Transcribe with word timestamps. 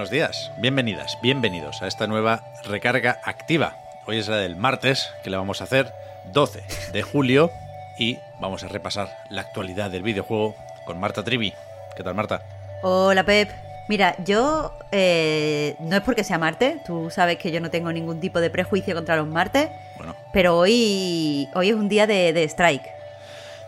Buenos 0.00 0.12
días, 0.12 0.50
bienvenidas, 0.56 1.18
bienvenidos 1.20 1.82
a 1.82 1.86
esta 1.86 2.06
nueva 2.06 2.42
recarga 2.64 3.20
activa. 3.22 3.76
Hoy 4.06 4.16
es 4.16 4.28
la 4.28 4.38
del 4.38 4.56
martes, 4.56 5.10
que 5.22 5.28
le 5.28 5.36
vamos 5.36 5.60
a 5.60 5.64
hacer 5.64 5.92
12 6.32 6.62
de 6.90 7.02
julio 7.02 7.50
y 7.98 8.16
vamos 8.40 8.64
a 8.64 8.68
repasar 8.68 9.10
la 9.28 9.42
actualidad 9.42 9.90
del 9.90 10.02
videojuego 10.02 10.56
con 10.86 10.98
Marta 10.98 11.22
Trivi. 11.22 11.52
¿Qué 11.94 12.02
tal, 12.02 12.14
Marta? 12.14 12.40
Hola, 12.80 13.24
Pep. 13.24 13.50
Mira, 13.90 14.14
yo 14.24 14.72
eh, 14.90 15.76
no 15.80 15.96
es 15.96 16.02
porque 16.02 16.24
sea 16.24 16.38
Marte, 16.38 16.80
tú 16.86 17.10
sabes 17.10 17.36
que 17.36 17.52
yo 17.52 17.60
no 17.60 17.68
tengo 17.68 17.92
ningún 17.92 18.20
tipo 18.20 18.40
de 18.40 18.48
prejuicio 18.48 18.94
contra 18.94 19.16
los 19.16 19.28
martes, 19.28 19.68
Bueno, 19.98 20.16
pero 20.32 20.56
hoy, 20.56 21.46
hoy 21.54 21.68
es 21.68 21.74
un 21.74 21.90
día 21.90 22.06
de, 22.06 22.32
de 22.32 22.44
strike. 22.44 22.90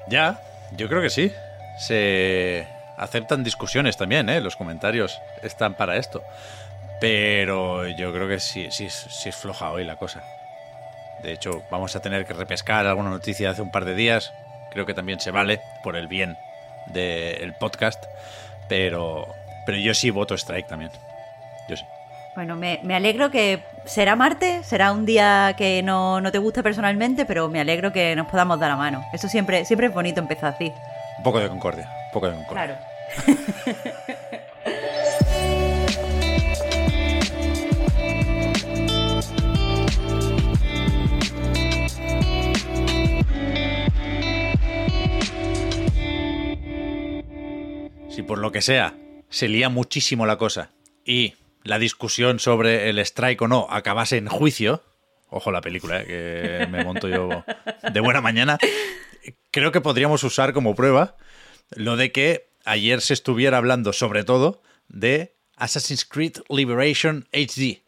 ya, 0.08 0.40
yo 0.78 0.88
creo 0.88 1.02
que 1.02 1.10
sí. 1.10 1.30
Se 1.76 2.66
aceptan 3.02 3.44
discusiones 3.44 3.96
también, 3.96 4.28
¿eh? 4.28 4.40
Los 4.40 4.56
comentarios 4.56 5.20
están 5.42 5.74
para 5.74 5.96
esto. 5.96 6.22
Pero 7.00 7.86
yo 7.88 8.12
creo 8.12 8.28
que 8.28 8.38
sí, 8.40 8.68
sí, 8.70 8.86
es- 8.86 9.06
sí 9.10 9.28
es 9.28 9.36
floja 9.36 9.70
hoy 9.70 9.84
la 9.84 9.96
cosa. 9.96 10.22
De 11.22 11.32
hecho, 11.32 11.62
vamos 11.70 11.94
a 11.96 12.00
tener 12.00 12.26
que 12.26 12.32
repescar 12.34 12.86
alguna 12.86 13.10
noticia 13.10 13.48
de 13.48 13.52
hace 13.52 13.62
un 13.62 13.70
par 13.70 13.84
de 13.84 13.94
días. 13.94 14.32
Creo 14.70 14.86
que 14.86 14.94
también 14.94 15.20
se 15.20 15.30
vale 15.30 15.60
por 15.82 15.96
el 15.96 16.06
bien 16.08 16.36
del 16.86 17.54
podcast. 17.54 18.04
Pero, 18.68 19.26
pero 19.66 19.78
yo 19.78 19.94
sí 19.94 20.10
voto 20.10 20.34
strike 20.34 20.66
también. 20.66 20.90
Yo 21.68 21.76
sí. 21.76 21.84
Bueno, 22.34 22.56
me, 22.56 22.80
me 22.82 22.94
alegro 22.94 23.30
que 23.30 23.62
será 23.84 24.16
Marte, 24.16 24.64
será 24.64 24.90
un 24.92 25.04
día 25.04 25.54
que 25.56 25.82
no, 25.82 26.20
no 26.20 26.32
te 26.32 26.38
gusta 26.38 26.62
personalmente, 26.62 27.26
pero 27.26 27.48
me 27.48 27.60
alegro 27.60 27.92
que 27.92 28.16
nos 28.16 28.26
podamos 28.28 28.58
dar 28.58 28.70
la 28.70 28.76
mano. 28.76 29.04
Eso 29.12 29.28
siempre, 29.28 29.64
siempre 29.66 29.88
es 29.88 29.92
bonito 29.94 30.20
empezar 30.20 30.54
así. 30.54 30.72
Un 31.18 31.24
poco 31.24 31.40
de 31.40 31.48
concordia. 31.48 31.88
Un 32.06 32.12
poco 32.12 32.30
de 32.30 32.36
concordia. 32.36 32.64
Claro. 32.66 32.80
Si 48.10 48.22
por 48.22 48.38
lo 48.38 48.52
que 48.52 48.60
sea 48.60 48.94
se 49.30 49.48
lía 49.48 49.68
muchísimo 49.70 50.26
la 50.26 50.36
cosa 50.36 50.70
y 51.04 51.34
la 51.64 51.78
discusión 51.78 52.38
sobre 52.38 52.90
el 52.90 52.98
strike 52.98 53.40
o 53.42 53.48
no 53.48 53.66
acabase 53.70 54.18
en 54.18 54.28
juicio, 54.28 54.82
ojo 55.30 55.50
la 55.50 55.62
película, 55.62 56.02
eh, 56.06 56.58
que 56.60 56.66
me 56.66 56.84
monto 56.84 57.08
yo 57.08 57.44
de 57.90 58.00
buena 58.00 58.20
mañana, 58.20 58.58
creo 59.50 59.72
que 59.72 59.80
podríamos 59.80 60.24
usar 60.24 60.52
como 60.52 60.74
prueba 60.74 61.16
lo 61.70 61.96
de 61.96 62.12
que 62.12 62.51
ayer 62.64 63.00
se 63.00 63.14
estuviera 63.14 63.58
hablando 63.58 63.92
sobre 63.92 64.24
todo 64.24 64.62
de 64.88 65.34
Assassin's 65.56 66.04
Creed 66.04 66.38
Liberation 66.48 67.28
HD, 67.32 67.82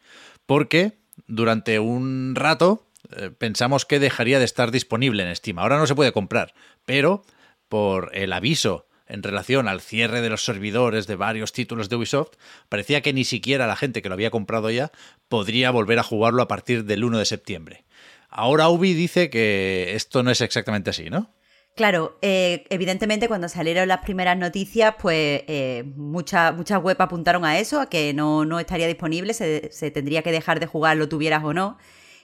porque 0.46 0.98
durante 1.26 1.78
un 1.78 2.34
rato 2.34 2.86
eh, 3.16 3.30
pensamos 3.36 3.84
que 3.84 3.98
dejaría 3.98 4.38
de 4.38 4.44
estar 4.44 4.70
disponible 4.70 5.22
en 5.22 5.34
Steam. 5.34 5.58
Ahora 5.58 5.78
no 5.78 5.86
se 5.86 5.94
puede 5.94 6.12
comprar, 6.12 6.54
pero 6.84 7.24
por 7.68 8.10
el 8.14 8.32
aviso 8.32 8.86
en 9.06 9.22
relación 9.22 9.68
al 9.68 9.80
cierre 9.80 10.22
de 10.22 10.30
los 10.30 10.44
servidores 10.44 11.06
de 11.06 11.16
varios 11.16 11.52
títulos 11.52 11.88
de 11.88 11.96
Ubisoft, 11.96 12.36
parecía 12.68 13.02
que 13.02 13.12
ni 13.12 13.24
siquiera 13.24 13.66
la 13.66 13.76
gente 13.76 14.00
que 14.00 14.08
lo 14.08 14.14
había 14.14 14.30
comprado 14.30 14.70
ya 14.70 14.92
podría 15.28 15.70
volver 15.70 15.98
a 15.98 16.02
jugarlo 16.02 16.42
a 16.42 16.48
partir 16.48 16.84
del 16.84 17.04
1 17.04 17.18
de 17.18 17.24
septiembre. 17.26 17.84
Ahora 18.30 18.68
Ubi 18.68 18.94
dice 18.94 19.30
que 19.30 19.94
esto 19.94 20.22
no 20.22 20.30
es 20.30 20.40
exactamente 20.40 20.90
así, 20.90 21.10
¿no? 21.10 21.34
Claro, 21.74 22.16
eh, 22.22 22.64
evidentemente 22.70 23.26
cuando 23.26 23.48
salieron 23.48 23.88
las 23.88 23.98
primeras 23.98 24.38
noticias, 24.38 24.94
pues 25.00 25.42
eh, 25.48 25.82
muchas 25.96 26.54
muchas 26.56 26.80
webs 26.80 27.00
apuntaron 27.00 27.44
a 27.44 27.58
eso, 27.58 27.80
a 27.80 27.88
que 27.88 28.14
no, 28.14 28.44
no 28.44 28.60
estaría 28.60 28.86
disponible, 28.86 29.34
se, 29.34 29.72
se 29.72 29.90
tendría 29.90 30.22
que 30.22 30.30
dejar 30.30 30.60
de 30.60 30.66
jugar, 30.66 30.96
lo 30.96 31.08
tuvieras 31.08 31.42
o 31.42 31.52
no. 31.52 31.76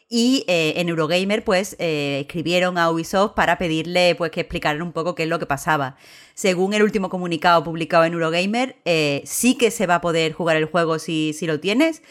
Y 0.09 0.45
eh, 0.49 0.75
en 0.77 0.89
Eurogamer, 0.89 1.45
pues, 1.45 1.77
escribieron 1.79 2.79
a 2.79 2.91
Ubisoft 2.91 3.35
para 3.35 3.59
pedirle 3.59 4.15
pues, 4.17 4.31
que 4.33 4.41
explicaran 4.41 4.83
un 4.83 4.93
poco 4.93 5.15
qué 5.15 5.25
es 5.25 5.29
lo 5.29 5.39
que 5.41 5.47
pasaba. 5.47 5.97
Según 6.35 6.75
el 6.75 6.83
último 6.83 7.09
comunicado 7.11 7.63
publicado 7.65 8.05
en 8.05 8.15
Eurogamer, 8.15 8.77
sí 9.25 9.57
que 9.57 9.71
se 9.71 9.87
va 9.87 9.97
a 9.97 10.01
poder 10.01 10.33
jugar 10.33 10.57
el 10.57 10.65
juego 10.67 10.99
si, 10.99 11.33
si 11.33 11.47
lo 11.47 11.61
tienes. 11.61 12.03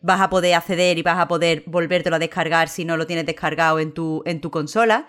Vas 0.00 0.20
a 0.20 0.30
poder 0.30 0.54
acceder 0.54 0.98
y 0.98 1.02
vas 1.02 1.18
a 1.18 1.28
poder 1.28 1.62
volvértelo 1.66 2.16
a 2.16 2.18
descargar 2.18 2.68
si 2.68 2.86
no 2.86 2.96
lo 2.96 3.06
tienes 3.06 3.26
descargado 3.26 3.78
en 3.78 3.92
tu, 3.92 4.22
en 4.24 4.40
tu 4.40 4.50
consola. 4.50 5.06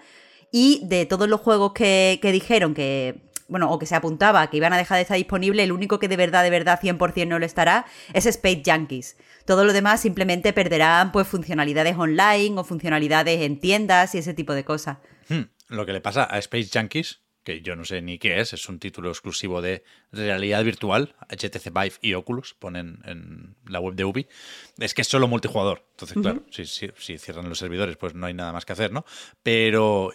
Y 0.56 0.82
de 0.84 1.08
todos 1.08 1.28
los 1.28 1.42
juegos 1.42 1.74
que, 1.74 2.20
dijeron 2.22 2.76
que, 2.76 3.16
bueno, 3.48 3.72
o 3.72 3.80
que 3.80 3.88
se 3.88 3.96
apuntaba 3.96 4.48
que 4.52 4.58
iban 4.58 4.72
a 4.72 4.78
dejar 4.78 4.98
de 4.98 5.02
estar 5.02 5.18
disponible, 5.18 5.64
el 5.64 5.72
único 5.72 5.98
que 5.98 6.08
de 6.08 6.16
verdad, 6.16 6.44
de 6.44 6.52
verdad, 6.52 6.80
100% 6.80 7.28
no 7.28 7.40
lo 7.40 7.46
estará 7.48 7.88
es 8.14 8.28
Space 8.28 8.62
Junkies. 8.64 9.18
Todo 9.48 9.66
lo 9.66 9.74
demás 9.74 10.02
simplemente 10.02 10.54
perderán 10.54 11.12
pues 11.12 11.28
funcionalidades 11.28 11.98
online 11.98 12.60
o 12.60 12.64
funcionalidades 12.64 13.42
en 13.42 13.60
tiendas 13.60 14.14
y 14.14 14.20
ese 14.20 14.36
tipo 14.36 14.54
de 14.54 14.64
cosas. 14.64 15.00
Hmm, 15.28 15.46
Lo 15.70 15.88
que 15.88 15.94
le 15.94 16.02
pasa 16.02 16.28
a 16.30 16.38
Space 16.38 16.70
Junkies, 16.72 17.22
que 17.44 17.62
yo 17.62 17.76
no 17.76 17.84
sé 17.86 18.02
ni 18.02 18.18
qué 18.20 18.40
es, 18.40 18.54
es 18.54 18.70
un 18.70 18.80
título 18.80 19.10
exclusivo 19.10 19.62
de 19.62 19.84
realidad 20.12 20.64
virtual, 20.64 21.14
HTC 21.30 21.72
Vive 21.74 21.96
y 22.02 22.14
Oculus, 22.14 22.54
ponen 22.54 23.00
en 23.06 23.56
la 23.68 23.80
web 23.80 23.96
de 23.96 24.06
Ubi, 24.06 24.28
es 24.80 24.94
que 24.94 25.02
es 25.02 25.08
solo 25.08 25.28
multijugador. 25.28 25.86
Entonces, 25.92 26.18
claro, 26.22 26.44
si, 26.52 26.66
si- 26.66 26.92
si 26.98 27.18
cierran 27.18 27.50
los 27.50 27.58
servidores, 27.60 27.98
pues 27.98 28.14
no 28.16 28.26
hay 28.26 28.34
nada 28.34 28.54
más 28.54 28.66
que 28.66 28.74
hacer, 28.74 28.92
¿no? 28.92 29.06
Pero 29.44 30.14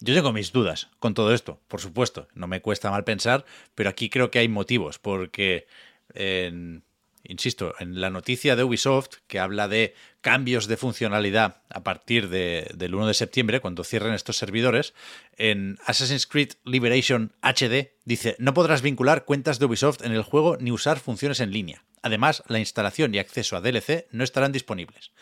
yo 0.00 0.14
tengo 0.14 0.32
mis 0.32 0.50
dudas 0.52 0.88
con 0.98 1.14
todo 1.14 1.32
esto, 1.34 1.60
por 1.68 1.80
supuesto, 1.80 2.26
no 2.34 2.46
me 2.46 2.60
cuesta 2.62 2.90
mal 2.90 3.04
pensar, 3.04 3.44
pero 3.74 3.90
aquí 3.90 4.08
creo 4.08 4.30
que 4.30 4.38
hay 4.38 4.48
motivos, 4.48 4.98
porque 4.98 5.66
en- 6.14 6.82
insisto, 7.24 7.74
en 7.78 8.00
la 8.00 8.10
noticia 8.10 8.56
de 8.56 8.64
Ubisoft 8.64 9.16
que 9.26 9.38
habla 9.38 9.68
de 9.68 9.94
cambios 10.20 10.66
de 10.66 10.76
funcionalidad 10.76 11.62
a 11.70 11.82
partir 11.82 12.28
de- 12.28 12.70
del 12.74 12.94
1 12.94 13.06
de 13.06 13.14
septiembre, 13.14 13.60
cuando 13.60 13.84
cierren 13.84 14.14
estos 14.14 14.36
servidores, 14.36 14.94
en 15.36 15.78
Assassin's 15.86 16.26
Creed 16.26 16.52
Liberation 16.64 17.32
HD 17.42 17.92
dice, 18.04 18.36
no 18.38 18.54
podrás 18.54 18.82
vincular 18.82 19.24
cuentas 19.24 19.58
de 19.58 19.66
Ubisoft 19.66 20.02
en 20.04 20.12
el 20.12 20.22
juego 20.22 20.56
ni 20.60 20.70
usar 20.72 20.98
funciones 21.00 21.40
en 21.40 21.50
línea. 21.52 21.84
Además, 22.02 22.42
la 22.48 22.58
instalación 22.58 23.14
y 23.14 23.18
acceso 23.18 23.56
a 23.56 23.60
DLC 23.60 24.06
no 24.10 24.24
estarán 24.24 24.50
disponibles. 24.52 25.12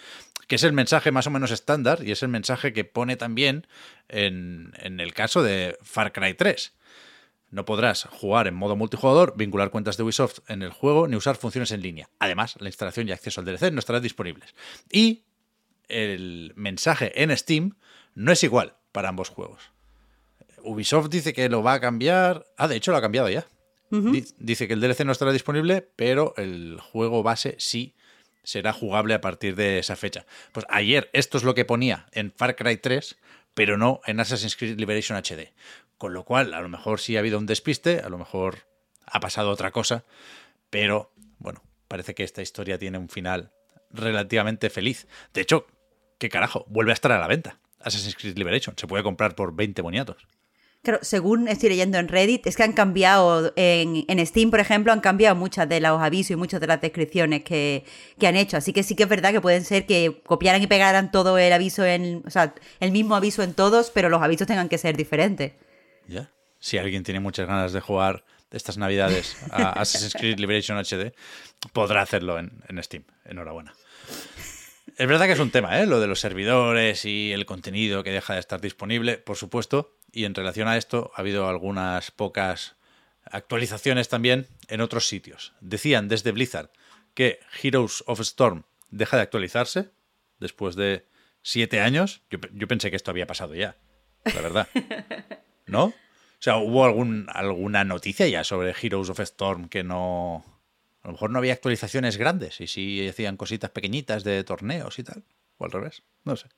Que 0.49 0.57
es 0.57 0.65
el 0.65 0.73
mensaje 0.73 1.13
más 1.13 1.27
o 1.27 1.31
menos 1.31 1.51
estándar 1.51 2.01
y 2.03 2.11
es 2.11 2.23
el 2.23 2.29
mensaje 2.31 2.73
que 2.73 2.85
pone 2.85 3.17
también 3.17 3.67
en, 4.09 4.73
en 4.79 4.99
el 4.99 5.13
caso 5.15 5.43
de 5.43 5.77
Far 5.83 6.13
Cry 6.13 6.35
3. 6.35 6.73
No 7.51 7.65
podrás 7.65 8.05
jugar 8.05 8.47
en 8.47 8.55
modo 8.55 8.77
multijugador, 8.77 9.35
vincular 9.37 9.71
cuentas 9.71 9.97
de 9.97 10.05
Ubisoft 10.05 10.39
en 10.49 10.63
el 10.63 10.71
juego, 10.71 11.09
ni 11.09 11.17
usar 11.17 11.37
funciones 11.37 11.73
en 11.73 11.83
línea. 11.83 12.09
Además, 12.21 12.57
la 12.61 12.69
instalación 12.69 13.09
y 13.09 13.13
acceso 13.13 13.41
al 13.41 13.47
DLC 13.47 13.73
no 13.73 13.81
estarán 13.81 14.03
disponibles. 14.03 14.55
Y 14.91 15.25
el 15.89 16.53
mensaje 16.57 17.23
en 17.23 17.37
Steam 17.37 17.77
no 18.15 18.31
es 18.33 18.43
igual 18.45 18.77
para 18.93 19.09
ambos 19.09 19.29
juegos. 19.29 19.71
Ubisoft 20.63 21.09
dice 21.09 21.33
que 21.33 21.49
lo 21.49 21.63
va 21.63 21.75
a 21.75 21.81
cambiar. 21.81 22.47
Ah, 22.57 22.69
de 22.69 22.77
hecho 22.77 22.91
lo 22.93 22.99
ha 22.99 23.01
cambiado 23.03 23.29
ya. 23.29 23.47
Di- 24.13 24.25
Dice 24.39 24.69
que 24.69 24.75
el 24.75 24.81
DLC 24.81 25.05
no 25.05 25.13
estará 25.13 25.33
disponible, 25.33 25.89
pero 25.97 26.35
el 26.37 26.79
juego 26.81 27.23
base 27.23 27.57
sí 27.59 27.95
será 28.45 28.73
jugable 28.73 29.15
a 29.15 29.21
partir 29.21 29.57
de 29.57 29.79
esa 29.79 29.97
fecha. 29.97 30.27
Pues 30.53 30.65
ayer 30.69 31.11
esto 31.13 31.39
es 31.39 31.45
lo 31.45 31.55
que 31.55 31.65
ponía 31.65 32.07
en 32.13 32.31
Far 32.31 32.55
Cry 32.57 32.77
3, 32.77 33.17
pero 33.55 33.77
no 33.77 34.01
en 34.07 34.21
Assassin's 34.21 34.55
Creed 34.57 34.79
Liberation 34.79 35.17
HD. 35.19 35.53
Con 36.01 36.15
lo 36.15 36.25
cual, 36.25 36.55
a 36.55 36.63
lo 36.63 36.71
mejor 36.71 36.99
sí 36.99 37.17
ha 37.17 37.19
habido 37.19 37.39
un 37.39 37.45
despiste, 37.45 38.01
a 38.01 38.09
lo 38.09 38.17
mejor 38.17 38.61
ha 39.05 39.21
pasado 39.21 39.51
otra 39.51 39.71
cosa, 39.71 40.07
pero 40.71 41.13
bueno, 41.39 41.63
parece 41.89 42.15
que 42.15 42.25
esta 42.25 42.41
historia 42.41 42.79
tiene 42.79 42.97
un 42.97 43.11
final 43.11 43.53
relativamente 43.91 44.71
feliz. 44.71 45.07
De 45.35 45.43
hecho, 45.43 45.67
¿qué 46.17 46.31
carajo? 46.31 46.65
Vuelve 46.71 46.93
a 46.93 46.95
estar 46.95 47.13
a 47.13 47.19
la 47.19 47.27
venta. 47.27 47.59
Assassin's 47.81 48.17
Creed 48.17 48.39
Liberation. 48.39 48.75
Se 48.79 48.87
puede 48.87 49.03
comprar 49.03 49.35
por 49.35 49.55
20 49.55 49.83
boniatos. 49.83 50.27
Claro, 50.83 51.01
según 51.03 51.49
estoy 51.49 51.69
leyendo 51.69 51.99
en 51.99 52.09
Reddit, 52.09 52.47
es 52.47 52.57
que 52.57 52.63
han 52.63 52.73
cambiado, 52.73 53.53
en, 53.57 54.27
Steam, 54.27 54.51
por 54.51 54.61
ejemplo, 54.61 54.95
han 54.95 55.01
cambiado 55.01 55.37
muchas 55.37 55.69
de 55.69 55.81
los 55.81 56.01
avisos 56.01 56.31
y 56.31 56.37
muchas 56.37 56.63
de 56.63 56.67
las 56.67 56.81
descripciones 56.81 57.45
que, 57.45 57.85
que 58.19 58.27
han 58.27 58.37
hecho. 58.37 58.57
Así 58.57 58.73
que 58.73 58.85
sí 58.85 58.97
que 58.97 59.03
es 59.03 59.09
verdad 59.11 59.33
que 59.33 59.43
pueden 59.43 59.67
ser 59.67 59.85
que 59.85 60.23
copiaran 60.25 60.63
y 60.63 60.67
pegaran 60.67 61.13
todo 61.13 61.37
el 61.37 61.53
aviso 61.53 61.85
en, 61.85 62.23
o 62.27 62.31
sea, 62.31 62.55
el 62.81 62.91
mismo 62.91 63.17
aviso 63.17 63.43
en 63.43 63.53
todos, 63.53 63.91
pero 63.91 64.09
los 64.09 64.23
avisos 64.23 64.47
tengan 64.47 64.71
que 64.71 64.79
ser 64.79 64.97
diferentes. 64.97 65.53
Ya. 66.11 66.31
si 66.59 66.77
alguien 66.77 67.05
tiene 67.05 67.21
muchas 67.21 67.47
ganas 67.47 67.73
de 67.73 67.81
jugar 67.81 68.25
estas 68.51 68.79
navidades 68.79 69.37
a 69.51 69.71
Assassin's 69.81 70.15
Creed 70.15 70.39
Liberation 70.39 70.77
HD, 70.77 71.15
podrá 71.73 72.03
hacerlo 72.03 72.39
en, 72.39 72.63
en 72.69 72.83
Steam. 72.83 73.05
Enhorabuena. 73.25 73.73
Es 74.97 75.09
verdad 75.09 75.27
que 75.27 75.33
es 75.33 75.39
un 75.39 75.51
tema, 75.51 75.81
¿eh? 75.81 75.87
Lo 75.87 76.01
de 76.01 76.07
los 76.07 76.21
servidores 76.21 77.05
y 77.05 77.33
el 77.33 77.47
contenido 77.47 78.03
que 78.03 78.11
deja 78.11 78.35
de 78.35 78.41
estar 78.41 78.61
disponible, 78.61 79.19
por 79.19 79.37
supuesto. 79.37 79.97
Y 80.13 80.25
en 80.25 80.35
relación 80.35 80.69
a 80.69 80.77
esto, 80.77 81.13
ha 81.15 81.21
habido 81.21 81.49
algunas 81.49 82.11
pocas 82.11 82.77
actualizaciones 83.25 84.09
también 84.09 84.49
en 84.69 84.81
otros 84.81 85.07
sitios. 85.07 85.55
Decían 85.61 86.09
desde 86.09 86.33
Blizzard 86.33 86.71
que 87.15 87.41
Heroes 87.63 88.03
of 88.07 88.21
Storm 88.21 88.65
deja 88.91 89.17
de 89.17 89.23
actualizarse 89.23 89.91
después 90.39 90.75
de 90.75 91.07
siete 91.43 91.81
años. 91.81 92.23
Yo, 92.31 92.39
yo 92.53 92.67
pensé 92.67 92.91
que 92.91 92.97
esto 92.97 93.11
había 93.11 93.27
pasado 93.27 93.55
ya, 93.55 93.77
la 94.25 94.41
verdad. 94.41 94.69
¿No? 95.71 95.85
O 95.87 96.43
sea, 96.43 96.57
¿hubo 96.57 96.85
algún, 96.85 97.27
alguna 97.33 97.85
noticia 97.85 98.27
ya 98.27 98.45
sobre 98.45 98.75
Heroes 98.81 99.11
of 99.11 99.21
Storm 99.21 99.69
que 99.69 99.85
no, 99.85 100.45
a 101.03 101.09
lo 101.09 101.13
mejor 101.13 101.31
no 101.31 101.39
había 101.39 101.53
actualizaciones 101.53 102.17
grandes 102.17 102.61
y 102.61 102.67
sí 102.67 103.09
hacían 103.09 103.37
cositas 103.37 103.71
pequeñitas 103.71 104.25
de 104.25 104.45
torneos 104.45 104.99
y 104.99 105.05
tal. 105.05 105.25
O 105.59 105.65
al 105.65 105.73
revés, 105.73 106.03
no 106.25 106.37
sé. 106.37 106.49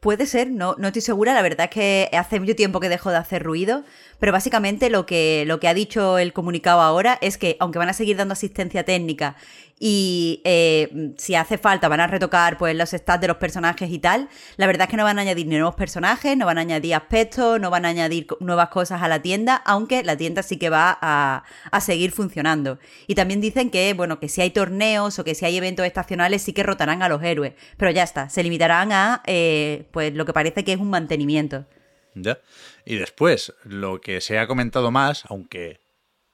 Puede 0.00 0.26
ser, 0.26 0.48
no, 0.48 0.76
no 0.78 0.88
estoy 0.88 1.02
segura. 1.02 1.34
La 1.34 1.42
verdad 1.42 1.64
es 1.64 1.70
que 1.70 2.08
hace 2.16 2.38
mucho 2.38 2.54
tiempo 2.54 2.78
que 2.78 2.88
dejó 2.88 3.10
de 3.10 3.16
hacer 3.16 3.42
ruido. 3.42 3.82
Pero 4.20 4.30
básicamente 4.30 4.90
lo 4.90 5.06
que, 5.06 5.42
lo 5.46 5.58
que 5.58 5.66
ha 5.66 5.74
dicho 5.74 6.18
el 6.18 6.32
comunicado 6.32 6.80
ahora 6.80 7.18
es 7.20 7.36
que, 7.36 7.56
aunque 7.58 7.80
van 7.80 7.88
a 7.88 7.92
seguir 7.92 8.16
dando 8.16 8.34
asistencia 8.34 8.84
técnica 8.84 9.34
y 9.80 10.40
eh, 10.44 11.12
si 11.16 11.34
hace 11.34 11.58
falta 11.58 11.88
van 11.88 12.00
a 12.00 12.06
retocar 12.06 12.58
pues 12.58 12.74
los 12.74 12.90
stats 12.90 13.20
de 13.20 13.28
los 13.28 13.36
personajes 13.36 13.90
y 13.90 13.98
tal. 13.98 14.28
La 14.56 14.66
verdad 14.66 14.86
es 14.86 14.90
que 14.90 14.96
no 14.96 15.04
van 15.04 15.18
a 15.18 15.22
añadir 15.22 15.46
nuevos 15.46 15.74
personajes, 15.74 16.36
no 16.36 16.46
van 16.46 16.58
a 16.58 16.62
añadir 16.62 16.94
aspectos, 16.94 17.60
no 17.60 17.70
van 17.70 17.84
a 17.84 17.88
añadir 17.88 18.26
nuevas 18.40 18.68
cosas 18.68 19.02
a 19.02 19.08
la 19.08 19.22
tienda, 19.22 19.56
aunque 19.64 20.02
la 20.02 20.16
tienda 20.16 20.42
sí 20.42 20.56
que 20.56 20.70
va 20.70 20.98
a, 21.00 21.44
a 21.70 21.80
seguir 21.80 22.12
funcionando. 22.12 22.78
Y 23.06 23.14
también 23.14 23.40
dicen 23.40 23.70
que, 23.70 23.94
bueno, 23.94 24.18
que 24.20 24.28
si 24.28 24.40
hay 24.40 24.50
torneos 24.50 25.18
o 25.18 25.24
que 25.24 25.34
si 25.34 25.44
hay 25.44 25.56
eventos 25.56 25.86
estacionales 25.86 26.42
sí 26.42 26.52
que 26.52 26.62
rotarán 26.62 27.02
a 27.02 27.08
los 27.08 27.22
héroes, 27.22 27.54
pero 27.76 27.90
ya 27.90 28.02
está, 28.02 28.28
se 28.28 28.42
limitarán 28.42 28.92
a 28.92 29.22
eh, 29.26 29.86
pues 29.90 30.14
lo 30.14 30.24
que 30.26 30.32
parece 30.32 30.64
que 30.64 30.72
es 30.72 30.80
un 30.80 30.90
mantenimiento. 30.90 31.66
¿Ya? 32.14 32.38
Y 32.84 32.96
después, 32.96 33.54
lo 33.64 34.00
que 34.00 34.20
se 34.20 34.38
ha 34.38 34.46
comentado 34.46 34.90
más, 34.90 35.24
aunque 35.28 35.80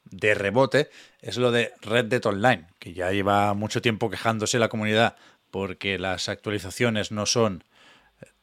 de 0.04 0.34
rebote 0.34 0.90
es 1.20 1.36
lo 1.36 1.50
de 1.50 1.72
Red 1.80 2.06
Dead 2.06 2.24
Online, 2.26 2.66
que 2.78 2.92
ya 2.92 3.10
lleva 3.12 3.54
mucho 3.54 3.82
tiempo 3.82 4.10
quejándose 4.10 4.58
la 4.58 4.68
comunidad 4.68 5.16
porque 5.50 5.98
las 5.98 6.28
actualizaciones 6.28 7.12
no 7.12 7.26
son 7.26 7.64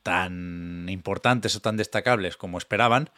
tan 0.04 0.88
importantes 0.90 1.56
o 1.56 1.60
tan 1.60 1.78
destacables 1.78 2.38
como 2.38 2.58
esperaban. 2.58 3.10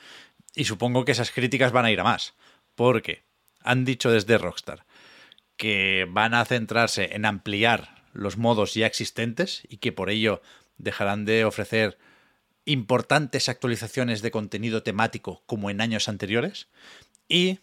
Y 0.56 0.66
supongo 0.66 1.06
que 1.06 1.12
esas 1.12 1.31
críticas 1.31 1.72
van 1.72 1.86
a 1.86 1.92
ir 1.92 2.00
a 2.00 2.04
más. 2.04 2.34
Porque 2.75 3.24
han 3.62 3.86
dicho 3.86 4.12
desde 4.12 4.38
Rockstar 4.38 4.86
que 5.57 6.07
van 6.10 6.34
a 6.34 6.46
centrarse 6.46 7.16
en 7.16 7.25
ampliar 7.25 8.04
los 8.12 8.38
modos 8.38 8.74
ya 8.74 8.88
existentes 8.88 9.63
y 9.69 9.78
que 9.78 9.92
por 9.92 10.10
ello 10.10 10.42
dejarán 10.78 11.25
de 11.25 11.46
ofrecer 11.46 11.98
importantes 12.66 13.50
actualizaciones 13.50 14.22
de 14.22 14.31
contenido 14.31 14.84
temático 14.84 15.44
como 15.46 15.69
en 15.69 15.81
años 15.81 16.10
anteriores. 16.10 16.68
Y 17.28 17.60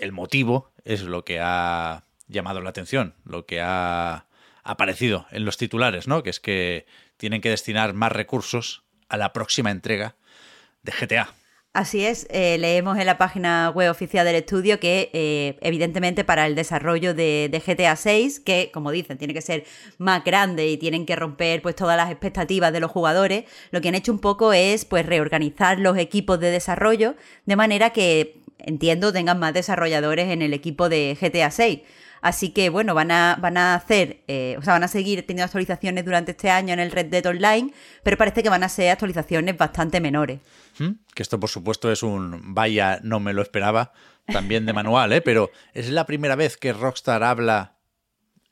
el 0.00 0.12
motivo 0.12 0.72
es 0.84 1.02
lo 1.02 1.24
que 1.24 1.38
ha 1.40 2.04
llamado 2.28 2.60
la 2.60 2.70
atención, 2.70 3.14
lo 3.24 3.46
que 3.46 3.60
ha 3.60 4.26
aparecido 4.62 5.26
en 5.30 5.44
los 5.44 5.56
titulares, 5.56 6.08
¿no? 6.08 6.22
Que 6.22 6.30
es 6.30 6.40
que 6.40 6.86
tienen 7.16 7.40
que 7.40 7.50
destinar 7.50 7.92
más 7.92 8.12
recursos 8.12 8.84
a 9.08 9.16
la 9.16 9.32
próxima 9.32 9.70
entrega 9.70 10.16
de 10.82 10.92
GTA. 10.92 11.34
Así 11.72 12.04
es, 12.04 12.26
eh, 12.30 12.58
leemos 12.58 12.98
en 12.98 13.06
la 13.06 13.16
página 13.16 13.70
web 13.72 13.92
oficial 13.92 14.26
del 14.26 14.34
estudio 14.34 14.80
que 14.80 15.08
eh, 15.12 15.56
evidentemente 15.60 16.24
para 16.24 16.48
el 16.48 16.56
desarrollo 16.56 17.14
de, 17.14 17.48
de, 17.48 17.60
GTA 17.60 17.94
6, 17.94 18.40
que 18.40 18.72
como 18.74 18.90
dicen, 18.90 19.18
tiene 19.18 19.34
que 19.34 19.40
ser 19.40 19.64
más 19.96 20.24
grande 20.24 20.66
y 20.66 20.78
tienen 20.78 21.06
que 21.06 21.14
romper 21.14 21.62
pues 21.62 21.76
todas 21.76 21.96
las 21.96 22.10
expectativas 22.10 22.72
de 22.72 22.80
los 22.80 22.90
jugadores, 22.90 23.44
lo 23.70 23.80
que 23.80 23.88
han 23.88 23.94
hecho 23.94 24.10
un 24.10 24.18
poco 24.18 24.52
es 24.52 24.84
pues 24.84 25.06
reorganizar 25.06 25.78
los 25.78 25.96
equipos 25.96 26.40
de 26.40 26.50
desarrollo 26.50 27.14
de 27.46 27.54
manera 27.54 27.90
que 27.90 28.39
entiendo, 28.64 29.12
tengan 29.12 29.38
más 29.38 29.54
desarrolladores 29.54 30.28
en 30.28 30.42
el 30.42 30.54
equipo 30.54 30.88
de 30.88 31.16
GTA 31.20 31.50
6. 31.50 31.80
Así 32.20 32.50
que 32.50 32.68
bueno, 32.68 32.94
van 32.94 33.10
a, 33.10 33.38
van 33.40 33.56
a 33.56 33.74
hacer, 33.74 34.22
eh, 34.28 34.56
o 34.58 34.62
sea, 34.62 34.74
van 34.74 34.84
a 34.84 34.88
seguir 34.88 35.26
teniendo 35.26 35.44
actualizaciones 35.44 36.04
durante 36.04 36.32
este 36.32 36.50
año 36.50 36.74
en 36.74 36.80
el 36.80 36.90
Red 36.90 37.06
Dead 37.06 37.24
Online, 37.24 37.72
pero 38.02 38.18
parece 38.18 38.42
que 38.42 38.50
van 38.50 38.62
a 38.62 38.68
ser 38.68 38.90
actualizaciones 38.90 39.56
bastante 39.56 40.00
menores. 40.00 40.40
¿Mm? 40.78 40.90
Que 41.14 41.22
esto, 41.22 41.40
por 41.40 41.48
supuesto, 41.48 41.90
es 41.90 42.02
un 42.02 42.54
vaya, 42.54 43.00
no 43.02 43.20
me 43.20 43.32
lo 43.32 43.42
esperaba, 43.42 43.92
también 44.26 44.66
de 44.66 44.72
manual, 44.72 45.12
¿eh? 45.12 45.22
Pero 45.22 45.50
es 45.72 45.88
la 45.88 46.06
primera 46.06 46.36
vez 46.36 46.56
que 46.56 46.72
Rockstar 46.72 47.22
habla 47.22 47.78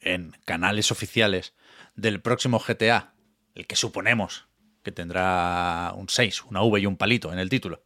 en 0.01 0.35
canales 0.45 0.91
oficiales 0.91 1.55
del 1.95 2.21
próximo 2.21 2.59
GTA, 2.59 3.13
el 3.55 3.67
que 3.67 3.77
suponemos 3.77 4.49
que 4.83 4.93
tendrá 4.93 5.93
un 5.95 6.09
6, 6.09 6.45
una 6.45 6.63
V 6.63 6.81
y 6.81 6.87
un 6.87 6.97
palito 6.97 7.33
en 7.33 7.39
el 7.39 7.51
título 7.51 7.83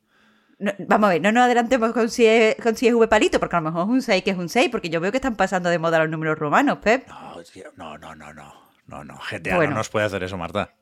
vamos 0.79 1.09
a 1.09 1.13
ver, 1.13 1.23
no 1.23 1.33
nos 1.33 1.45
adelantemos 1.45 1.93
con 1.93 2.09
si, 2.09 2.27
es, 2.27 2.57
con 2.57 2.77
si 2.77 2.89
es 2.89 2.95
V 2.95 3.09
palito, 3.09 3.41
porque 3.41 3.57
a 3.57 3.61
lo 3.61 3.71
mejor 3.71 3.85
es 3.85 3.91
un 3.91 4.03
6 4.03 4.23
que 4.23 4.31
es 4.31 4.37
un 4.37 4.49
6, 4.49 4.69
porque 4.71 4.89
yo 4.89 5.01
veo 5.01 5.11
que 5.11 5.19
están 5.19 5.37
pasando 5.37 5.69
de 5.69 5.79
moda 5.79 5.99
los 5.99 6.09
números 6.09 6.39
romanos, 6.39 6.79
Pep. 6.83 7.07
No, 7.77 7.99
no, 7.99 8.15
no, 8.15 8.33
no, 8.33 8.55
no, 8.87 9.05
no, 9.05 9.21
GTA 9.31 9.59
no 9.67 9.75
nos 9.75 9.89
puede 9.89 10.07
hacer 10.07 10.23
eso, 10.23 10.37
Marta. 10.37 10.75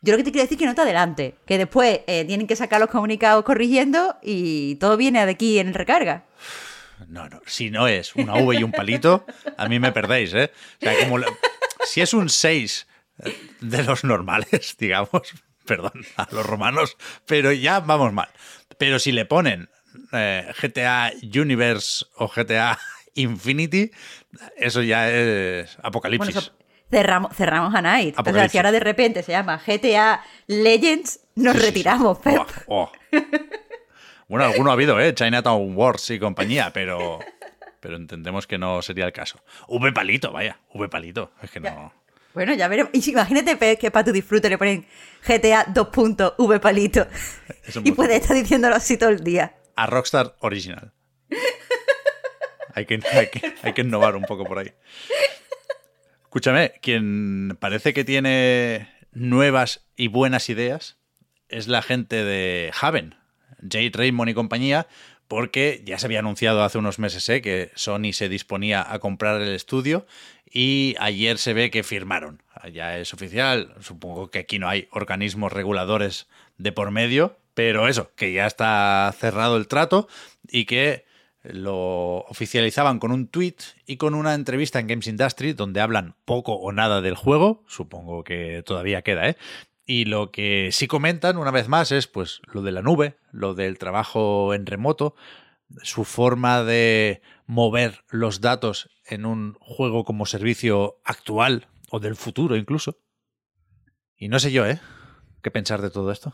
Yo 0.00 0.12
lo 0.12 0.18
que 0.18 0.24
te 0.24 0.32
quiero 0.32 0.44
decir 0.44 0.56
es 0.56 0.60
que 0.60 0.66
no 0.66 0.74
te 0.74 0.80
adelante, 0.80 1.36
que 1.46 1.58
después 1.58 2.00
eh, 2.08 2.24
tienen 2.24 2.46
que 2.46 2.56
sacar 2.56 2.80
los 2.80 2.90
comunicados 2.90 3.44
corrigiendo 3.44 4.16
y 4.20 4.74
todo 4.76 4.96
viene 4.96 5.24
de 5.24 5.30
aquí 5.30 5.58
en 5.60 5.68
el 5.68 5.74
recarga. 5.74 6.24
No, 7.08 7.28
no, 7.28 7.40
si 7.46 7.70
no 7.70 7.86
es 7.86 8.14
una 8.16 8.34
V 8.34 8.56
y 8.56 8.64
un 8.64 8.72
palito, 8.72 9.24
a 9.56 9.68
mí 9.68 9.78
me 9.78 9.92
perdéis, 9.92 10.34
¿eh? 10.34 10.50
O 10.80 10.84
sea, 10.84 11.08
como 11.08 11.24
si 11.84 12.00
es 12.00 12.14
un 12.14 12.28
6 12.28 12.86
de 13.60 13.82
los 13.84 14.04
normales, 14.04 14.76
digamos, 14.78 15.22
perdón, 15.66 16.04
a 16.16 16.28
los 16.30 16.44
romanos, 16.46 16.96
pero 17.26 17.52
ya 17.52 17.80
vamos 17.80 18.12
mal. 18.12 18.28
Pero 18.78 18.98
si 18.98 19.12
le 19.12 19.24
ponen 19.24 19.68
eh, 20.12 20.52
GTA 20.60 21.12
Universe 21.22 22.06
o 22.16 22.28
GTA 22.28 22.78
Infinity, 23.14 23.90
eso 24.56 24.82
ya 24.82 25.10
es 25.10 25.76
apocalipsis. 25.82 26.52
cerramos, 26.90 27.36
cerramos 27.36 27.74
a 27.74 27.82
Night. 27.82 28.18
O 28.18 28.24
sea, 28.24 28.48
si 28.48 28.58
ahora 28.58 28.72
de 28.72 28.80
repente 28.80 29.22
se 29.22 29.32
llama 29.32 29.60
GTA 29.64 30.22
Legends, 30.46 31.20
nos 31.34 31.60
retiramos. 31.60 32.18
Oh, 32.24 32.46
oh. 32.68 32.92
Bueno, 34.28 34.46
alguno 34.46 34.70
ha 34.70 34.72
habido, 34.72 34.98
¿eh? 34.98 35.14
Chinatown 35.14 35.76
Wars 35.76 36.08
y 36.08 36.18
compañía, 36.18 36.70
pero, 36.72 37.18
pero 37.80 37.96
entendemos 37.96 38.46
que 38.46 38.56
no 38.56 38.80
sería 38.80 39.04
el 39.04 39.12
caso. 39.12 39.40
V 39.68 39.92
palito, 39.92 40.32
vaya, 40.32 40.58
V 40.72 40.88
palito. 40.88 41.32
Es 41.42 41.50
que 41.50 41.60
no... 41.60 41.92
Bueno, 42.34 42.54
ya 42.54 42.68
veremos. 42.68 42.92
Imagínate 43.06 43.78
que 43.78 43.90
para 43.90 44.04
tu 44.04 44.12
disfrute 44.12 44.48
le 44.48 44.58
ponen 44.58 44.86
GTA 45.26 45.66
2.v 45.66 46.60
palito. 46.60 47.06
y 47.84 47.92
puedes 47.92 48.22
estar 48.22 48.36
diciéndolo 48.36 48.74
así 48.74 48.96
todo 48.96 49.10
el 49.10 49.22
día. 49.22 49.56
A 49.76 49.86
Rockstar 49.86 50.36
Original. 50.40 50.92
hay, 52.74 52.86
que, 52.86 53.00
hay, 53.12 53.28
que, 53.28 53.54
hay 53.62 53.72
que 53.72 53.82
innovar 53.82 54.16
un 54.16 54.24
poco 54.24 54.44
por 54.44 54.58
ahí. 54.58 54.72
Escúchame, 56.22 56.72
quien 56.80 57.56
parece 57.60 57.92
que 57.92 58.04
tiene 58.04 58.88
nuevas 59.12 59.84
y 59.96 60.08
buenas 60.08 60.48
ideas 60.48 60.96
es 61.48 61.68
la 61.68 61.82
gente 61.82 62.24
de 62.24 62.72
Haven, 62.80 63.14
Jade 63.60 63.92
Raymond 63.92 64.30
y 64.30 64.34
compañía, 64.34 64.86
porque 65.32 65.80
ya 65.86 65.98
se 65.98 66.04
había 66.04 66.18
anunciado 66.18 66.62
hace 66.62 66.76
unos 66.76 66.98
meses 66.98 67.26
¿eh? 67.30 67.40
que 67.40 67.70
Sony 67.74 68.12
se 68.12 68.28
disponía 68.28 68.84
a 68.86 68.98
comprar 68.98 69.40
el 69.40 69.54
estudio 69.54 70.04
y 70.44 70.94
ayer 70.98 71.38
se 71.38 71.54
ve 71.54 71.70
que 71.70 71.82
firmaron. 71.82 72.42
Ya 72.70 72.98
es 72.98 73.14
oficial, 73.14 73.74
supongo 73.80 74.30
que 74.30 74.40
aquí 74.40 74.58
no 74.58 74.68
hay 74.68 74.88
organismos 74.90 75.50
reguladores 75.50 76.28
de 76.58 76.72
por 76.72 76.90
medio, 76.90 77.38
pero 77.54 77.88
eso, 77.88 78.10
que 78.14 78.34
ya 78.34 78.46
está 78.46 79.10
cerrado 79.18 79.56
el 79.56 79.68
trato 79.68 80.06
y 80.50 80.66
que 80.66 81.06
lo 81.44 82.26
oficializaban 82.28 82.98
con 82.98 83.10
un 83.10 83.26
tweet 83.26 83.56
y 83.86 83.96
con 83.96 84.12
una 84.12 84.34
entrevista 84.34 84.80
en 84.80 84.86
Games 84.86 85.06
Industry 85.06 85.54
donde 85.54 85.80
hablan 85.80 86.14
poco 86.26 86.56
o 86.56 86.72
nada 86.72 87.00
del 87.00 87.14
juego, 87.14 87.64
supongo 87.68 88.22
que 88.22 88.62
todavía 88.66 89.00
queda, 89.00 89.30
¿eh? 89.30 89.36
Y 89.84 90.04
lo 90.04 90.30
que 90.30 90.70
sí 90.72 90.86
comentan 90.86 91.36
una 91.36 91.50
vez 91.50 91.68
más 91.68 91.92
es 91.92 92.06
pues 92.06 92.40
lo 92.52 92.62
de 92.62 92.72
la 92.72 92.82
nube, 92.82 93.16
lo 93.32 93.54
del 93.54 93.78
trabajo 93.78 94.54
en 94.54 94.66
remoto, 94.66 95.14
su 95.82 96.04
forma 96.04 96.62
de 96.62 97.22
mover 97.46 98.04
los 98.08 98.40
datos 98.40 98.90
en 99.06 99.26
un 99.26 99.54
juego 99.60 100.04
como 100.04 100.26
servicio 100.26 101.00
actual 101.04 101.68
o 101.90 102.00
del 102.00 102.16
futuro 102.16 102.56
incluso. 102.56 102.98
Y 104.16 104.28
no 104.28 104.38
sé 104.38 104.52
yo, 104.52 104.66
¿eh? 104.66 104.80
¿Qué 105.42 105.50
pensar 105.50 105.82
de 105.82 105.90
todo 105.90 106.12
esto? 106.12 106.32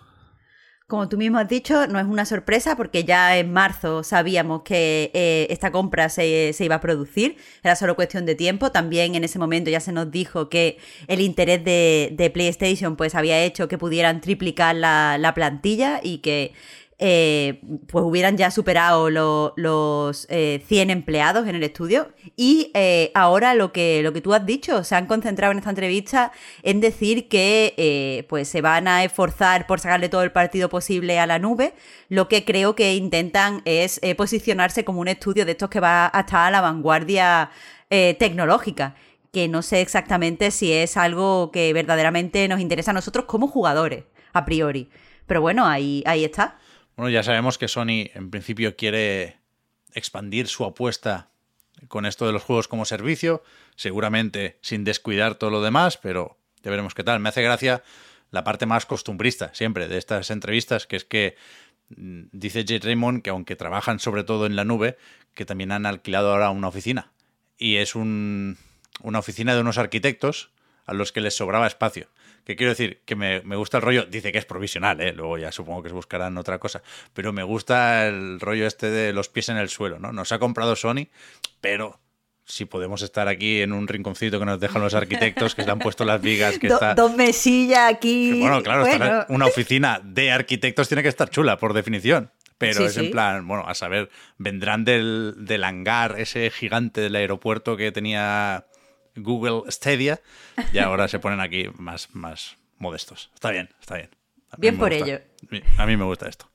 Como 0.88 1.06
tú 1.06 1.18
mismo 1.18 1.36
has 1.36 1.46
dicho, 1.50 1.86
no 1.86 2.00
es 2.00 2.06
una 2.06 2.24
sorpresa 2.24 2.74
porque 2.74 3.04
ya 3.04 3.36
en 3.36 3.52
marzo 3.52 4.02
sabíamos 4.02 4.62
que 4.62 5.10
eh, 5.12 5.46
esta 5.50 5.70
compra 5.70 6.08
se, 6.08 6.54
iba 6.60 6.76
a 6.76 6.80
producir, 6.80 7.36
era 7.62 7.76
solo 7.76 7.94
cuestión 7.94 8.24
de 8.24 8.34
tiempo. 8.34 8.72
También 8.72 9.14
en 9.14 9.22
ese 9.22 9.38
momento 9.38 9.68
ya 9.68 9.80
se 9.80 9.92
nos 9.92 10.10
dijo 10.10 10.48
que 10.48 10.78
el 11.06 11.20
interés 11.20 11.62
de, 11.62 12.30
PlayStation 12.32 12.96
pues 12.96 13.14
había 13.14 13.38
hecho 13.44 13.68
que 13.68 13.76
pudieran 13.76 14.22
triplicar 14.22 14.74
la, 14.76 15.18
la 15.18 15.34
plantilla 15.34 16.00
y 16.02 16.18
que 16.18 16.54
eh, 17.00 17.60
pues 17.86 18.04
hubieran 18.04 18.36
ya 18.36 18.50
superado 18.50 19.08
los 19.08 20.26
100 20.26 20.30
eh, 20.30 20.62
empleados 20.68 21.46
en 21.46 21.54
el 21.54 21.62
estudio. 21.62 22.08
Y 22.36 22.72
eh, 22.74 23.12
ahora 23.14 23.54
lo 23.54 23.72
que, 23.72 24.02
lo 24.02 24.12
que 24.12 24.20
tú 24.20 24.34
has 24.34 24.44
dicho, 24.44 24.82
se 24.82 24.96
han 24.96 25.06
concentrado 25.06 25.52
en 25.52 25.58
esta 25.58 25.70
entrevista 25.70 26.32
en 26.64 26.80
decir 26.80 27.28
que 27.28 28.26
pues 28.28 28.48
se 28.48 28.60
van 28.62 28.88
a 28.88 29.04
esforzar 29.04 29.66
por 29.66 29.78
sacarle 29.78 30.08
todo 30.08 30.22
el 30.22 30.32
partido 30.32 30.68
posible 30.68 31.20
a 31.20 31.26
la 31.26 31.38
nube. 31.38 31.74
Lo 32.08 32.28
que 32.28 32.44
creo 32.44 32.74
que 32.74 32.94
intentan 32.94 33.62
es 33.64 34.00
posicionarse 34.16 34.84
como 34.84 35.00
un 35.00 35.08
estudio 35.08 35.44
de 35.44 35.52
estos 35.52 35.70
que 35.70 35.80
va 35.80 36.10
a 36.12 36.20
estar 36.20 36.48
a 36.48 36.50
la 36.50 36.60
vanguardia 36.60 37.50
tecnológica 37.88 38.96
que 39.32 39.46
no 39.46 39.62
sé 39.62 39.82
exactamente 39.82 40.50
si 40.50 40.72
es 40.72 40.96
algo 40.96 41.50
que 41.52 41.72
verdaderamente 41.72 42.48
nos 42.48 42.60
interesa 42.60 42.90
a 42.90 42.94
nosotros 42.94 43.26
como 43.26 43.46
jugadores, 43.46 44.04
a 44.32 44.44
priori. 44.44 44.88
Pero 45.26 45.42
bueno, 45.42 45.66
ahí, 45.66 46.02
ahí 46.06 46.24
está. 46.24 46.58
Bueno, 46.98 47.10
ya 47.10 47.22
sabemos 47.22 47.58
que 47.58 47.68
Sony 47.68 48.10
en 48.12 48.28
principio 48.28 48.74
quiere 48.74 49.38
expandir 49.92 50.48
su 50.48 50.64
apuesta 50.64 51.30
con 51.86 52.06
esto 52.06 52.26
de 52.26 52.32
los 52.32 52.42
juegos 52.42 52.66
como 52.66 52.84
servicio, 52.86 53.44
seguramente 53.76 54.58
sin 54.62 54.82
descuidar 54.82 55.36
todo 55.36 55.50
lo 55.50 55.62
demás, 55.62 55.96
pero 55.96 56.38
ya 56.60 56.72
veremos 56.72 56.94
qué 56.94 57.04
tal. 57.04 57.20
Me 57.20 57.28
hace 57.28 57.40
gracia 57.40 57.84
la 58.32 58.42
parte 58.42 58.66
más 58.66 58.84
costumbrista 58.84 59.54
siempre 59.54 59.86
de 59.86 59.96
estas 59.96 60.32
entrevistas, 60.32 60.88
que 60.88 60.96
es 60.96 61.04
que 61.04 61.36
mm, 61.90 62.22
dice 62.32 62.64
Jay 62.66 62.80
Raymond 62.80 63.22
que 63.22 63.30
aunque 63.30 63.54
trabajan 63.54 64.00
sobre 64.00 64.24
todo 64.24 64.46
en 64.46 64.56
la 64.56 64.64
nube, 64.64 64.98
que 65.34 65.44
también 65.44 65.70
han 65.70 65.86
alquilado 65.86 66.32
ahora 66.32 66.50
una 66.50 66.66
oficina. 66.66 67.12
Y 67.56 67.76
es 67.76 67.94
una 67.94 68.56
oficina 69.14 69.54
de 69.54 69.60
unos 69.60 69.78
arquitectos 69.78 70.50
a 70.84 70.94
los 70.94 71.12
que 71.12 71.20
les 71.20 71.36
sobraba 71.36 71.68
espacio. 71.68 72.08
Que 72.48 72.56
quiero 72.56 72.70
decir, 72.70 73.02
que 73.04 73.14
me, 73.14 73.40
gusta 73.56 73.76
el 73.76 73.82
rollo, 73.82 74.06
dice 74.06 74.32
que 74.32 74.38
es 74.38 74.46
provisional, 74.46 75.02
¿eh? 75.02 75.12
luego 75.12 75.36
ya 75.36 75.52
supongo 75.52 75.82
que 75.82 75.90
se 75.90 75.94
buscarán 75.94 76.38
otra 76.38 76.58
cosa, 76.58 76.82
pero 77.12 77.30
me 77.30 77.42
gusta 77.42 78.06
el 78.06 78.40
rollo 78.40 78.66
este 78.66 78.88
de 78.88 79.12
los 79.12 79.28
pies 79.28 79.50
en 79.50 79.58
el 79.58 79.68
suelo, 79.68 79.98
¿no? 79.98 80.14
Nos 80.14 80.32
ha 80.32 80.38
comprado 80.38 80.74
Sony, 80.74 81.08
pero 81.60 82.00
si 82.46 82.64
podemos 82.64 83.02
estar 83.02 83.28
aquí 83.28 83.60
en 83.60 83.74
un 83.74 83.86
rinconcito 83.86 84.38
que 84.38 84.46
nos 84.46 84.58
dejan 84.58 84.80
los 84.80 84.94
arquitectos, 84.94 85.54
que 85.54 85.62
se 85.62 85.70
han 85.70 85.78
puesto 85.78 86.06
las 86.06 86.22
vigas, 86.22 86.58
que 86.58 86.68
está... 86.68 86.94
Dos 86.94 87.14
mesillas 87.14 87.92
aquí. 87.92 88.40
bueno, 88.40 88.62
claro, 88.62 89.26
una 89.28 89.44
oficina 89.44 90.00
de 90.02 90.30
arquitectos 90.32 90.88
tiene 90.88 91.02
que 91.02 91.10
estar 91.10 91.28
chula, 91.28 91.58
por 91.58 91.74
definición. 91.74 92.30
Pero 92.56 92.86
es 92.86 92.96
en 92.96 93.10
plan, 93.10 93.46
bueno, 93.46 93.68
a 93.68 93.74
saber, 93.74 94.08
vendrán 94.38 94.86
del, 94.86 95.34
del 95.36 95.64
hangar 95.64 96.18
ese 96.18 96.50
gigante 96.50 97.02
del 97.02 97.14
aeropuerto 97.14 97.76
que 97.76 97.92
tenía 97.92 98.64
Google 99.18 99.70
Stadia 99.70 100.20
y 100.72 100.78
ahora 100.78 101.08
se 101.08 101.18
ponen 101.18 101.40
aquí 101.40 101.66
más, 101.78 102.08
más 102.14 102.56
modestos. 102.78 103.30
Está 103.34 103.50
bien, 103.50 103.68
está 103.80 103.96
bien. 103.96 104.10
Bien 104.56 104.78
por 104.78 104.92
ello. 104.92 105.20
A 105.76 105.86
mí 105.86 105.96
me 105.96 106.04
gusta 106.04 106.28
esto. 106.28 106.50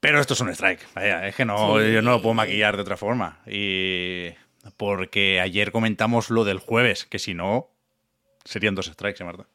Pero 0.00 0.20
esto 0.20 0.34
es 0.34 0.40
un 0.40 0.48
strike. 0.50 0.86
Vaya, 0.94 1.26
es 1.26 1.34
que 1.34 1.44
no, 1.44 1.80
yo 1.80 2.02
no 2.02 2.12
lo 2.12 2.22
puedo 2.22 2.34
maquillar 2.34 2.76
de 2.76 2.82
otra 2.82 2.96
forma. 2.96 3.40
Y 3.46 4.30
porque 4.76 5.40
ayer 5.40 5.72
comentamos 5.72 6.30
lo 6.30 6.44
del 6.44 6.58
jueves, 6.58 7.04
que 7.04 7.18
si 7.18 7.34
no, 7.34 7.70
serían 8.44 8.74
dos 8.74 8.86
strikes, 8.86 9.22
¿eh, 9.22 9.26
Marta? 9.26 9.46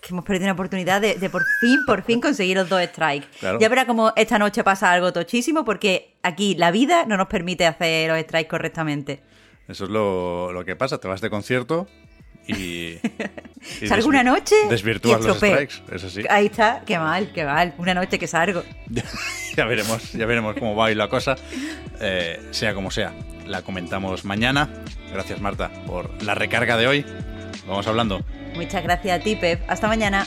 que 0.00 0.08
hemos 0.14 0.24
perdido 0.24 0.46
una 0.46 0.54
oportunidad 0.54 1.00
de, 1.00 1.30
por 1.30 1.42
fin, 1.60 1.84
por 1.86 2.02
fin 2.02 2.20
conseguir 2.20 2.56
los 2.56 2.68
dos 2.68 2.82
strikes. 2.82 3.28
Ya 3.60 3.68
verá 3.68 3.86
como 3.86 4.12
esta 4.16 4.38
noche 4.38 4.64
pasa 4.64 4.90
algo 4.90 5.12
tochísimo 5.12 5.64
porque 5.64 6.16
aquí 6.22 6.54
la 6.54 6.70
vida 6.70 7.04
no 7.06 7.16
nos 7.16 7.28
permite 7.28 7.66
hacer 7.66 8.10
los 8.10 8.18
strikes 8.20 8.48
correctamente. 8.48 9.22
Eso 9.70 9.84
es 9.84 9.90
lo, 9.90 10.62
que 10.66 10.74
pasa. 10.74 10.98
Te 10.98 11.06
vas 11.06 11.20
de 11.20 11.30
concierto 11.30 11.86
y. 12.46 12.96
salgo 13.86 14.08
una 14.08 14.24
noche. 14.24 14.56
Desvirtúas 14.68 15.22
los 15.22 15.36
strikes, 15.36 15.76
eso 15.92 16.10
sí. 16.10 16.24
Ahí 16.28 16.46
está, 16.46 16.82
qué 16.84 16.98
mal, 16.98 17.32
qué 17.32 17.44
mal. 17.44 17.74
Una 17.78 17.94
noche 17.94 18.18
que 18.18 18.26
salgo. 18.26 18.64
ya 19.56 19.64
veremos, 19.64 20.12
ya 20.12 20.26
veremos 20.26 20.56
cómo 20.58 20.74
va 20.74 20.90
y 20.90 20.96
la 20.96 21.08
cosa. 21.08 21.36
Eh, 22.00 22.40
sea 22.50 22.74
como 22.74 22.90
sea, 22.90 23.14
la 23.46 23.62
comentamos 23.62 24.24
mañana. 24.24 24.68
Gracias, 25.12 25.40
Marta, 25.40 25.70
por 25.86 26.20
la 26.22 26.34
recarga 26.34 26.76
de 26.76 26.88
hoy. 26.88 27.06
Vamos 27.68 27.86
hablando. 27.86 28.24
Muchas 28.56 28.82
gracias 28.82 29.20
a 29.20 29.22
ti, 29.22 29.36
Pep. 29.36 29.62
Hasta 29.68 29.86
mañana. 29.86 30.26